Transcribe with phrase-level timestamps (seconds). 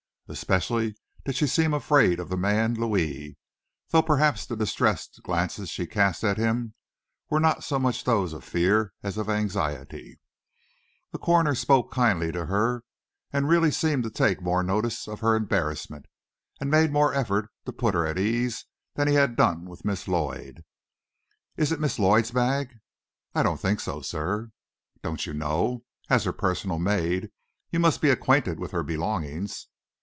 [0.29, 0.95] Especially
[1.25, 3.35] did she seem afraid of the man, Louis.
[3.89, 6.73] Though perhaps the distressed glances she cast at him
[7.29, 10.21] were not so much those of fear as of anxiety.
[11.11, 12.85] The coroner spoke kindly to her,
[13.33, 16.05] and really seemed to take more notice of her embarrassment,
[16.61, 18.63] and make more effort to put her at her ease
[18.95, 20.63] than he had done with Miss Lloyd.
[21.57, 22.79] "Is it Miss Lloyd's bag?"
[23.35, 24.51] "I don't think so, sir."
[25.03, 25.83] "Don't you know?
[26.09, 27.31] As her personal maid,
[27.69, 29.67] you must be acquainted with her belongings."